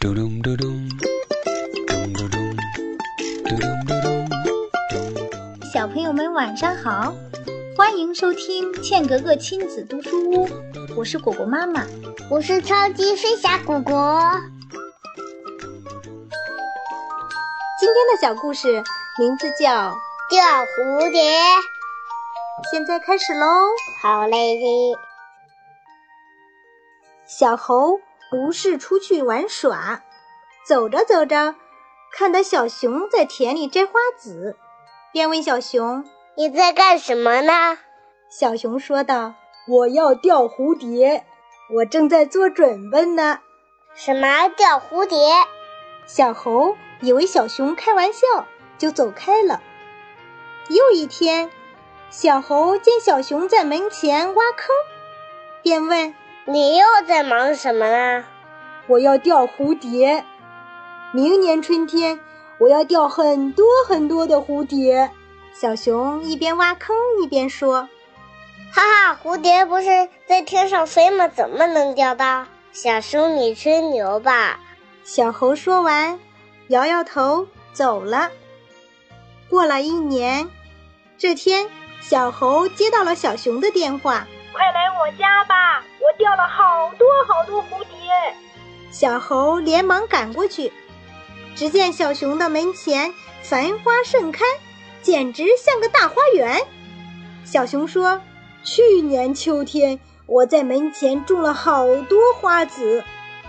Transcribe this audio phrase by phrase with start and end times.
[0.00, 0.88] 嘟咚嘟咚，
[1.88, 2.56] 咚嘟咚，
[3.42, 5.14] 嘟咚嘟咚，咚
[5.58, 5.70] 咚。
[5.72, 7.12] 小朋友们晚上好，
[7.76, 10.48] 欢迎收听茜格格亲子读书屋，
[10.96, 11.84] 我是果果妈妈。
[12.30, 14.30] 我是超级飞侠果果。
[17.80, 18.80] 今天的小故事
[19.18, 19.90] 名字叫
[20.30, 21.20] 《钓蝴蝶》，
[22.70, 23.46] 现在开始喽。
[24.00, 24.60] 好嘞，
[27.26, 27.98] 小猴
[28.30, 30.02] 不是出去玩耍，
[30.66, 31.54] 走着走着，
[32.12, 34.56] 看到小熊在田里摘花籽，
[35.12, 36.04] 便问小熊
[36.36, 37.78] 你在干什么呢？
[38.30, 39.34] 小熊说道
[39.66, 41.24] ：“我要钓蝴蝶，
[41.74, 43.40] 我正在做准备呢。
[43.94, 45.16] 什么钓蝴蝶？”
[46.06, 48.20] 小猴以为小熊开玩笑，
[48.76, 49.62] 就走开了。
[50.68, 51.50] 又一天，
[52.10, 54.68] 小猴见小熊在门前挖坑，
[55.62, 56.14] 便问
[56.50, 58.24] 你又在忙什么呢
[58.88, 60.24] ？：“我要钓蝴蝶，
[61.12, 62.18] 明年春天
[62.58, 65.10] 我要钓很多很多的蝴蝶。”
[65.52, 67.90] 小熊一边挖坑一边说。
[68.72, 71.28] 哈哈，蝴蝶不是在天上飞吗？
[71.28, 72.46] 怎么能钓到？
[72.72, 74.58] 小熊，你吹牛吧！
[75.04, 76.18] 小猴说完，
[76.68, 78.30] 摇摇头走了。
[79.50, 80.48] 过了一年，
[81.18, 81.68] 这天，
[82.00, 84.26] 小猴接到了小熊的电话。
[84.54, 85.77] 快来我家吧！
[86.18, 87.96] 掉了好多好多蝴蝶。
[88.90, 90.72] 小猴连忙赶过去，
[91.54, 94.44] 只见小熊的门前繁花盛开，
[95.00, 96.60] 简直像个大花园。
[97.44, 98.20] 小熊说
[98.62, 103.04] ：“去年秋天我在门前种了好多花籽，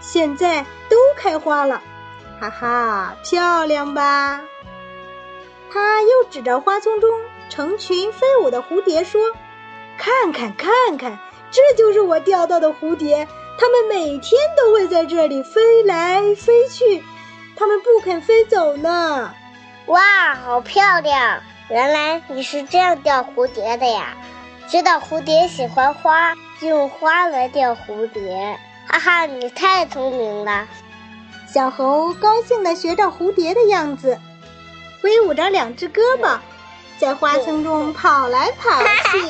[0.00, 1.82] 现在都开花了，
[2.40, 4.40] 哈哈，漂亮吧？”
[5.70, 7.10] 他又指着花丛中
[7.50, 9.32] 成群飞舞的蝴蝶说
[9.98, 11.18] ：“看看，看看，
[11.54, 13.26] 这就是我钓到的蝴蝶。
[13.56, 17.04] 它们每天都会在这里飞来飞去，
[17.54, 19.32] 它们不肯飞走呢。
[19.86, 21.40] 哇，好漂亮！
[21.70, 24.16] 原来你是这样钓蝴蝶的呀！
[24.68, 28.58] 知道蝴蝶喜欢花，就用花来钓蝴蝶。
[28.88, 30.66] 哈哈，你太聪明了！”
[31.46, 34.18] 小猴高兴地学着蝴蝶的样子，
[35.00, 36.38] 挥舞着两只胳膊，
[36.98, 39.20] 在花丛中跑来跑去。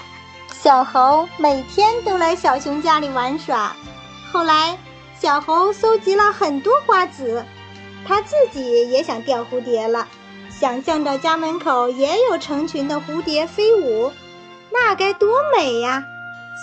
[0.62, 3.74] 小猴每天都来小熊家里玩耍。
[4.32, 4.78] 后来，
[5.18, 7.44] 小猴搜集了很多花籽，
[8.06, 10.06] 他自己也想钓蝴蝶了，
[10.48, 14.12] 想象着家门口也有成群的蝴蝶飞舞，
[14.70, 16.04] 那该多美呀！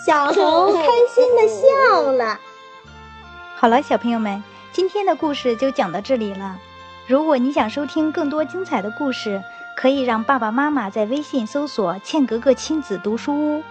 [0.06, 0.84] 小猴 开
[1.14, 2.40] 心的笑了。
[3.58, 6.58] 好了，小朋友们，今天的故事就讲到这里了。
[7.06, 9.44] 如果你想收听更多精彩的故事，
[9.76, 13.62] 可以让爸爸妈妈在微信搜索“茜格格亲子读书屋”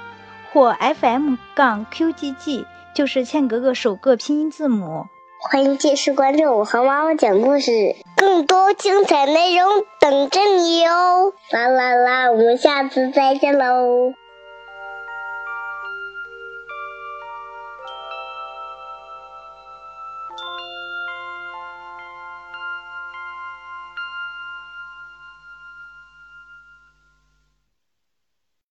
[0.59, 5.07] 或 FM 杠 QGG，就是倩格格首个拼音字母。
[5.49, 9.69] 欢迎继续关注我和妈妈讲故事，更多精彩内容
[10.01, 11.33] 等着你哟！
[11.53, 14.15] 啦啦啦，我们下次再见喽！